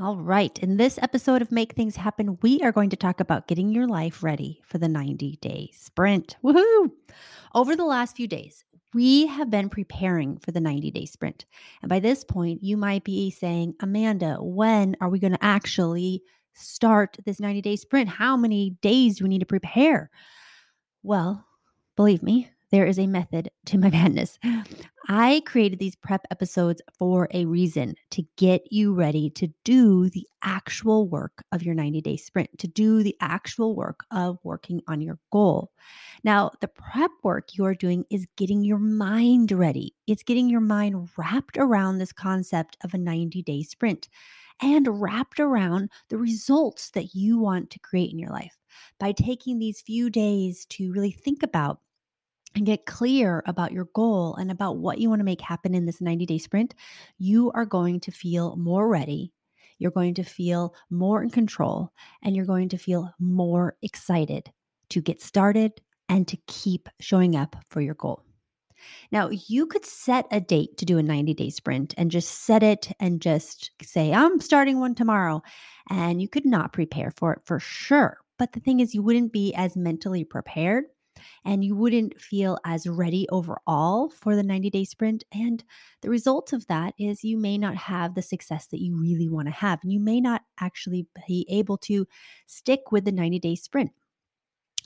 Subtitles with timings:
[0.00, 0.58] All right.
[0.58, 3.86] In this episode of Make Things Happen, we are going to talk about getting your
[3.86, 6.36] life ready for the 90 day sprint.
[6.42, 6.90] Woohoo!
[7.54, 11.44] Over the last few days, we have been preparing for the 90 day sprint.
[11.80, 16.24] And by this point, you might be saying, Amanda, when are we going to actually
[16.54, 18.08] start this 90 day sprint?
[18.08, 20.10] How many days do we need to prepare?
[21.04, 21.46] Well,
[21.94, 24.36] believe me, there is a method to my madness.
[25.08, 30.26] I created these prep episodes for a reason to get you ready to do the
[30.42, 35.00] actual work of your 90 day sprint, to do the actual work of working on
[35.00, 35.70] your goal.
[36.24, 41.10] Now, the prep work you're doing is getting your mind ready, it's getting your mind
[41.16, 44.08] wrapped around this concept of a 90 day sprint
[44.60, 48.56] and wrapped around the results that you want to create in your life
[48.98, 51.78] by taking these few days to really think about
[52.54, 55.86] and get clear about your goal and about what you want to make happen in
[55.86, 56.74] this 90 day sprint,
[57.18, 59.32] you are going to feel more ready.
[59.78, 64.50] You're going to feel more in control and you're going to feel more excited
[64.90, 68.22] to get started and to keep showing up for your goal.
[69.10, 72.62] Now, you could set a date to do a 90 day sprint and just set
[72.62, 75.42] it and just say, I'm starting one tomorrow.
[75.90, 78.18] And you could not prepare for it for sure.
[78.38, 80.84] But the thing is, you wouldn't be as mentally prepared
[81.44, 85.24] and you wouldn't feel as ready overall for the 90 day sprint.
[85.32, 85.62] And
[86.02, 89.48] the result of that is you may not have the success that you really want
[89.48, 89.80] to have.
[89.82, 92.06] And you may not actually be able to
[92.46, 93.92] stick with the 90 day sprint.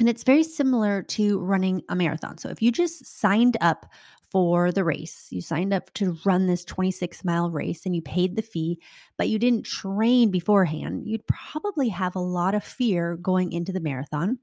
[0.00, 2.38] And it's very similar to running a marathon.
[2.38, 3.86] So if you just signed up
[4.30, 8.36] for the race, you signed up to run this 26 mile race and you paid
[8.36, 8.80] the fee,
[9.16, 13.80] but you didn't train beforehand, you'd probably have a lot of fear going into the
[13.80, 14.38] marathon.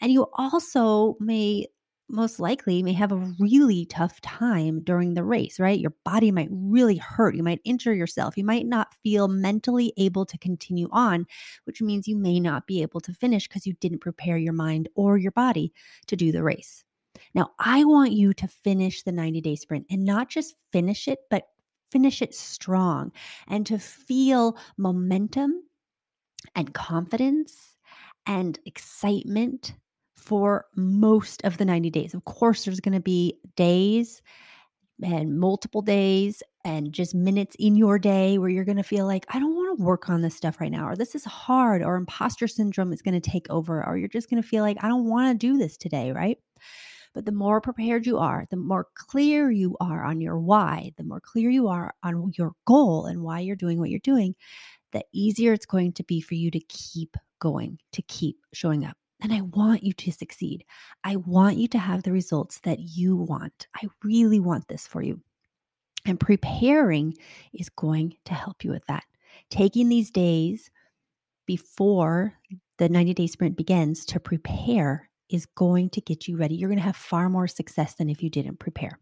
[0.00, 1.66] And you also may
[2.10, 5.78] most likely may have a really tough time during the race, right?
[5.78, 7.36] Your body might really hurt.
[7.36, 8.36] You might injure yourself.
[8.36, 11.26] You might not feel mentally able to continue on,
[11.64, 14.88] which means you may not be able to finish because you didn't prepare your mind
[14.94, 15.72] or your body
[16.08, 16.84] to do the race.
[17.34, 21.20] Now, I want you to finish the 90 day sprint and not just finish it,
[21.30, 21.44] but
[21.90, 23.12] finish it strong
[23.48, 25.62] and to feel momentum
[26.54, 27.76] and confidence
[28.26, 29.74] and excitement
[30.20, 32.14] for most of the 90 days.
[32.14, 34.22] Of course, there's going to be days
[35.02, 39.24] and multiple days and just minutes in your day where you're going to feel like,
[39.30, 41.96] I don't want to work on this stuff right now, or this is hard, or
[41.96, 44.88] imposter syndrome is going to take over, or you're just going to feel like, I
[44.88, 46.38] don't want to do this today, right?
[47.14, 51.04] But the more prepared you are, the more clear you are on your why, the
[51.04, 54.34] more clear you are on your goal and why you're doing what you're doing,
[54.92, 58.96] the easier it's going to be for you to keep going, to keep showing up.
[59.22, 60.64] And I want you to succeed.
[61.04, 63.66] I want you to have the results that you want.
[63.76, 65.20] I really want this for you.
[66.06, 67.14] And preparing
[67.52, 69.04] is going to help you with that.
[69.50, 70.70] Taking these days
[71.46, 72.34] before
[72.78, 76.54] the 90 day sprint begins to prepare is going to get you ready.
[76.54, 78.98] You're going to have far more success than if you didn't prepare.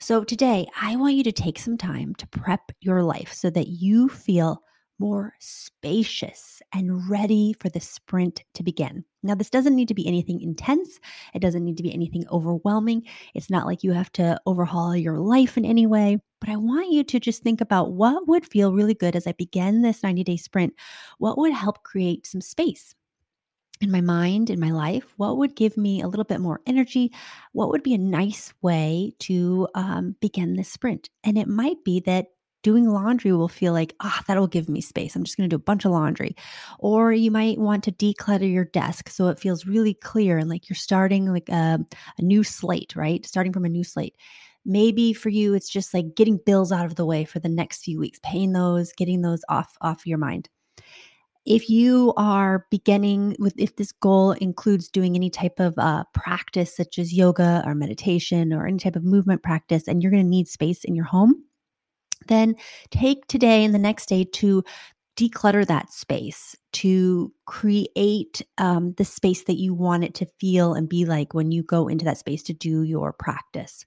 [0.00, 3.68] So, today, I want you to take some time to prep your life so that
[3.68, 4.62] you feel
[4.98, 9.04] more spacious and ready for the sprint to begin.
[9.22, 11.00] Now, this doesn't need to be anything intense.
[11.34, 13.02] It doesn't need to be anything overwhelming.
[13.34, 16.18] It's not like you have to overhaul your life in any way.
[16.40, 19.32] But I want you to just think about what would feel really good as I
[19.32, 20.74] begin this 90 day sprint.
[21.18, 22.94] What would help create some space?
[23.80, 27.12] in my mind, in my life, what would give me a little bit more energy?
[27.52, 31.10] What would be a nice way to um, begin this sprint?
[31.24, 32.28] And it might be that
[32.66, 35.14] doing laundry will feel like, ah, oh, that'll give me space.
[35.14, 36.34] I'm just going to do a bunch of laundry.
[36.80, 40.68] Or you might want to declutter your desk so it feels really clear and like
[40.68, 41.78] you're starting like a,
[42.18, 43.24] a new slate, right?
[43.24, 44.16] Starting from a new slate.
[44.64, 47.84] Maybe for you, it's just like getting bills out of the way for the next
[47.84, 50.48] few weeks, paying those, getting those off off your mind
[51.44, 56.74] if you are beginning with if this goal includes doing any type of uh, practice
[56.74, 60.28] such as yoga or meditation or any type of movement practice and you're going to
[60.28, 61.44] need space in your home
[62.28, 62.56] then
[62.90, 64.62] take today and the next day to
[65.16, 70.88] declutter that space to create um, the space that you want it to feel and
[70.88, 73.86] be like when you go into that space to do your practice.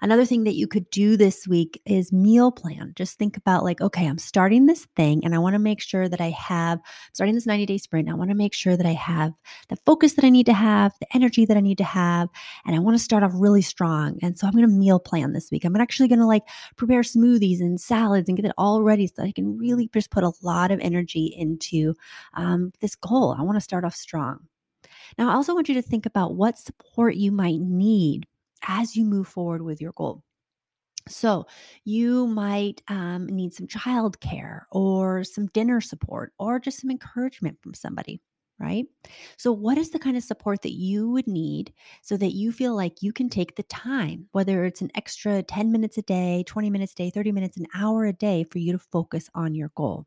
[0.00, 2.92] Another thing that you could do this week is meal plan.
[2.94, 6.08] Just think about like, okay, I'm starting this thing and I want to make sure
[6.08, 6.78] that I have
[7.12, 8.08] starting this 90 day sprint.
[8.08, 9.32] I want to make sure that I have
[9.68, 12.28] the focus that I need to have, the energy that I need to have,
[12.64, 14.18] and I want to start off really strong.
[14.22, 15.64] And so I'm going to meal plan this week.
[15.64, 16.44] I'm actually going to like
[16.76, 20.24] prepare smoothies and salads and get it all ready so I can really just put
[20.24, 21.94] a lot of energy into
[22.34, 23.34] um, this goal.
[23.38, 24.46] I want to start off strong.
[25.16, 28.26] Now, I also want you to think about what support you might need
[28.66, 30.22] as you move forward with your goal.
[31.08, 31.46] So,
[31.84, 37.72] you might um, need some childcare or some dinner support or just some encouragement from
[37.72, 38.20] somebody,
[38.58, 38.84] right?
[39.38, 41.72] So, what is the kind of support that you would need
[42.02, 45.72] so that you feel like you can take the time, whether it's an extra 10
[45.72, 48.72] minutes a day, 20 minutes a day, 30 minutes, an hour a day for you
[48.72, 50.06] to focus on your goal?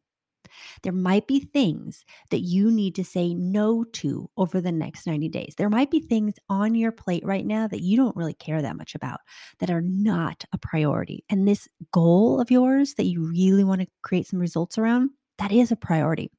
[0.83, 5.29] There might be things that you need to say no to over the next 90
[5.29, 5.55] days.
[5.57, 8.77] There might be things on your plate right now that you don't really care that
[8.77, 9.19] much about
[9.59, 11.23] that are not a priority.
[11.29, 15.51] And this goal of yours that you really want to create some results around, that
[15.51, 16.31] is a priority.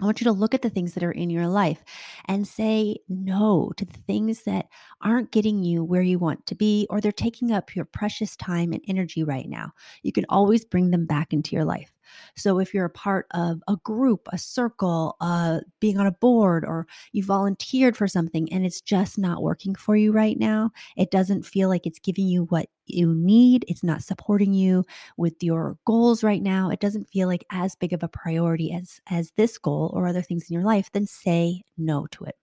[0.00, 1.84] I want you to look at the things that are in your life
[2.26, 4.66] and say no to the things that
[5.00, 8.72] aren't getting you where you want to be or they're taking up your precious time
[8.72, 9.70] and energy right now.
[10.02, 11.93] You can always bring them back into your life.
[12.36, 16.64] So if you're a part of a group, a circle, uh, being on a board,
[16.64, 21.10] or you volunteered for something and it's just not working for you right now, it
[21.10, 23.64] doesn't feel like it's giving you what you need.
[23.68, 24.84] It's not supporting you
[25.16, 26.70] with your goals right now.
[26.70, 30.22] It doesn't feel like as big of a priority as as this goal or other
[30.22, 30.90] things in your life.
[30.92, 32.36] Then say no to it.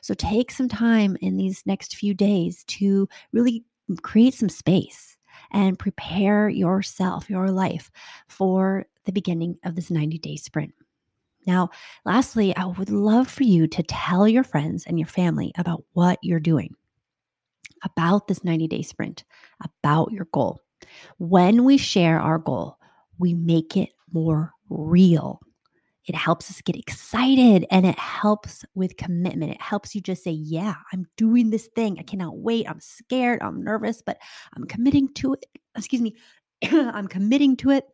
[0.00, 3.64] So take some time in these next few days to really
[4.02, 5.11] create some space
[5.52, 7.90] and prepare yourself, your life
[8.28, 10.72] for the beginning of this 90 day sprint.
[11.46, 11.70] Now,
[12.04, 16.18] lastly, I would love for you to tell your friends and your family about what
[16.22, 16.74] you're doing,
[17.84, 19.24] about this 90 day sprint,
[19.62, 20.60] about your goal.
[21.18, 22.78] When we share our goal,
[23.18, 25.40] we make it more real.
[26.06, 29.52] It helps us get excited and it helps with commitment.
[29.52, 31.98] It helps you just say, Yeah, I'm doing this thing.
[31.98, 32.68] I cannot wait.
[32.68, 33.40] I'm scared.
[33.42, 34.18] I'm nervous, but
[34.56, 35.46] I'm committing to it.
[35.76, 36.16] Excuse me.
[36.62, 37.84] I'm committing to it.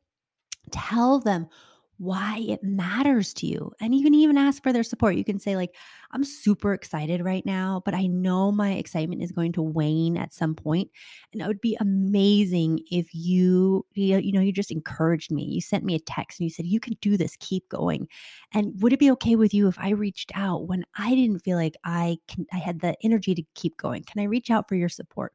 [0.70, 1.48] Tell them
[1.98, 5.16] why it matters to you and even even ask for their support.
[5.16, 5.74] You can say like
[6.12, 10.32] i'm super excited right now but i know my excitement is going to wane at
[10.32, 10.90] some point
[11.32, 15.44] and it would be amazing if you you know you just encouraged me.
[15.44, 18.08] You sent me a text and you said you can do this keep going
[18.52, 21.56] and would it be okay with you if i reached out when i didn't feel
[21.56, 24.02] like i can i had the energy to keep going?
[24.04, 25.32] Can i reach out for your support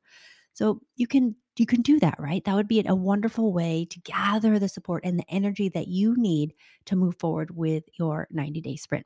[0.53, 2.43] so you can you can do that, right?
[2.45, 6.15] That would be a wonderful way to gather the support and the energy that you
[6.17, 6.53] need
[6.85, 9.05] to move forward with your 90 day sprint.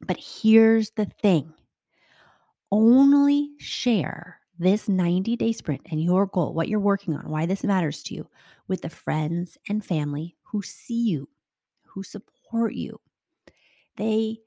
[0.00, 1.52] But here's the thing
[2.72, 7.64] only share this 90 day sprint and your goal, what you're working on, why this
[7.64, 8.28] matters to you,
[8.68, 11.28] with the friends and family who see you,
[11.84, 13.00] who support you.
[13.96, 14.38] They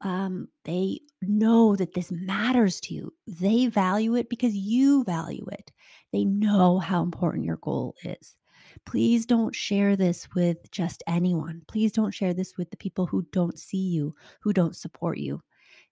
[0.00, 3.12] um, they know that this matters to you.
[3.26, 5.72] They value it because you value it.
[6.12, 8.36] They know how important your goal is.
[8.84, 11.62] Please don't share this with just anyone.
[11.68, 15.42] Please don't share this with the people who don't see you, who don't support you.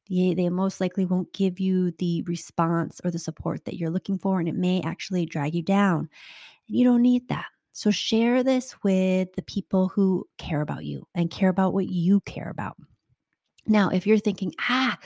[0.09, 4.19] They, they most likely won't give you the response or the support that you're looking
[4.19, 6.09] for, and it may actually drag you down.
[6.69, 7.47] And you don't need that.
[7.73, 12.21] So, share this with the people who care about you and care about what you
[12.21, 12.77] care about.
[13.67, 14.99] Now, if you're thinking, ah,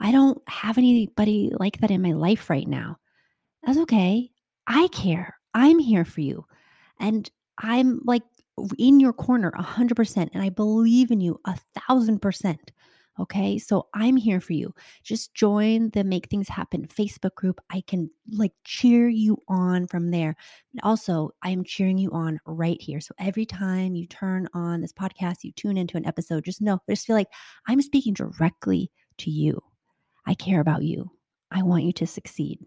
[0.00, 2.98] I don't have anybody like that in my life right now,
[3.64, 4.30] that's okay.
[4.66, 5.38] I care.
[5.54, 6.44] I'm here for you.
[7.00, 7.28] And
[7.58, 8.22] I'm like
[8.78, 10.30] in your corner 100%.
[10.32, 12.72] And I believe in you a thousand percent.
[13.18, 13.58] Okay.
[13.58, 14.74] So I'm here for you.
[15.02, 17.60] Just join the Make Things Happen Facebook group.
[17.70, 20.36] I can like cheer you on from there.
[20.72, 23.00] And also, I am cheering you on right here.
[23.00, 26.78] So every time you turn on this podcast, you tune into an episode, just know,
[26.90, 27.30] just feel like
[27.66, 29.62] I'm speaking directly to you.
[30.26, 31.10] I care about you.
[31.50, 32.58] I want you to succeed.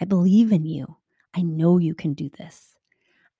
[0.00, 0.96] I believe in you.
[1.34, 2.74] I know you can do this.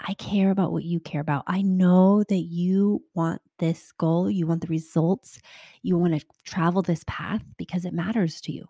[0.01, 1.45] I care about what you care about.
[1.47, 5.41] I know that you want this goal, you want the results,
[5.83, 8.67] you want to travel this path because it matters to you,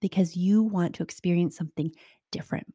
[0.00, 1.92] because you want to experience something
[2.32, 2.66] different,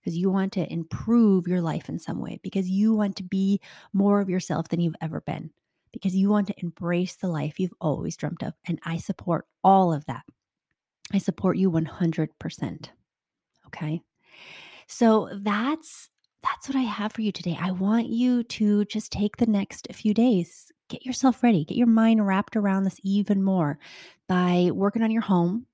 [0.00, 3.60] because you want to improve your life in some way, because you want to be
[3.94, 5.50] more of yourself than you've ever been,
[5.92, 8.52] because you want to embrace the life you've always dreamt of.
[8.66, 10.22] And I support all of that.
[11.14, 12.88] I support you 100%.
[13.68, 14.02] Okay.
[14.86, 16.10] So that's
[16.42, 17.56] that's what I have for you today.
[17.60, 21.86] I want you to just take the next few days, get yourself ready, get your
[21.86, 23.78] mind wrapped around this even more
[24.28, 25.66] by working on your home,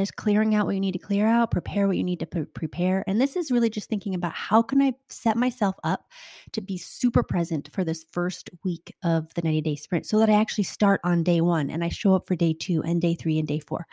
[0.00, 2.46] there's clearing out what you need to clear out, prepare what you need to pre-
[2.46, 3.04] prepare.
[3.06, 6.06] And this is really just thinking about how can I set myself up
[6.52, 10.30] to be super present for this first week of the 90 day sprint so that
[10.30, 13.14] I actually start on day one and I show up for day two and day
[13.14, 13.86] three and day four.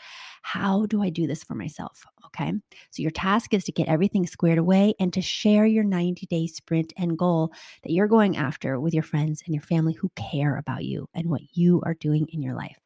[0.44, 2.06] How do I do this for myself?
[2.28, 2.54] Okay.
[2.92, 6.48] So your task is to get everything squared away and to share your 90 day
[6.48, 7.52] sprint and goal
[7.84, 11.30] that you're going after with your friends and your family who care about you and
[11.30, 12.78] what you are doing in your life.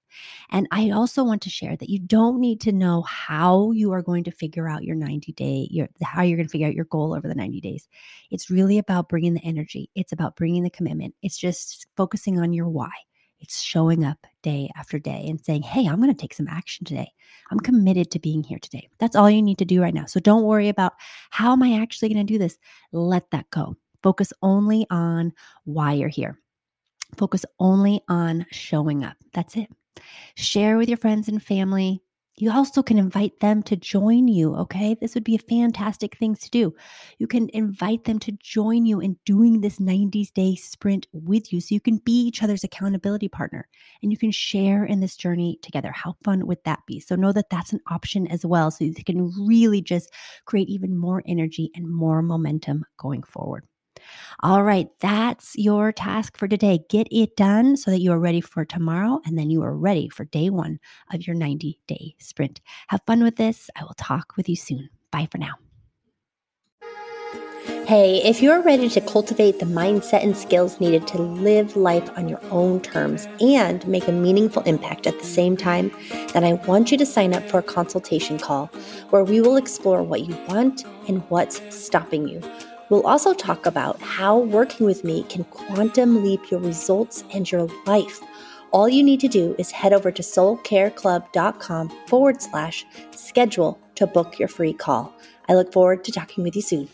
[0.49, 4.01] And I also want to share that you don't need to know how you are
[4.01, 6.85] going to figure out your 90 day, your, how you're going to figure out your
[6.85, 7.87] goal over the 90 days.
[8.29, 12.53] It's really about bringing the energy, it's about bringing the commitment, it's just focusing on
[12.53, 12.91] your why.
[13.41, 16.85] It's showing up day after day and saying, Hey, I'm going to take some action
[16.85, 17.11] today.
[17.49, 18.87] I'm committed to being here today.
[18.99, 20.05] That's all you need to do right now.
[20.05, 20.93] So don't worry about
[21.31, 22.59] how am I actually going to do this?
[22.91, 23.75] Let that go.
[24.03, 25.33] Focus only on
[25.65, 26.39] why you're here.
[27.17, 29.17] Focus only on showing up.
[29.33, 29.69] That's it.
[30.35, 32.01] Share with your friends and family.
[32.37, 34.95] You also can invite them to join you, okay?
[34.99, 36.73] This would be a fantastic thing to do.
[37.19, 41.61] You can invite them to join you in doing this 90s day sprint with you
[41.61, 43.67] so you can be each other's accountability partner
[44.01, 45.91] and you can share in this journey together.
[45.91, 46.99] How fun would that be?
[46.99, 50.11] So know that that's an option as well so you can really just
[50.45, 53.67] create even more energy and more momentum going forward.
[54.41, 56.79] All right, that's your task for today.
[56.89, 60.09] Get it done so that you are ready for tomorrow and then you are ready
[60.09, 60.79] for day one
[61.13, 62.61] of your 90 day sprint.
[62.87, 63.69] Have fun with this.
[63.75, 64.89] I will talk with you soon.
[65.11, 65.55] Bye for now.
[67.91, 72.29] Hey, if you're ready to cultivate the mindset and skills needed to live life on
[72.29, 75.91] your own terms and make a meaningful impact at the same time,
[76.31, 78.67] then I want you to sign up for a consultation call
[79.09, 82.41] where we will explore what you want and what's stopping you
[82.91, 87.69] We'll also talk about how working with me can quantum leap your results and your
[87.85, 88.19] life.
[88.71, 94.37] All you need to do is head over to soulcareclub.com forward slash schedule to book
[94.37, 95.15] your free call.
[95.47, 96.89] I look forward to talking with you soon.